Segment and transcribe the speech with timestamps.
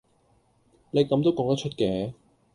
[0.89, 2.15] 你咁都講得出嘅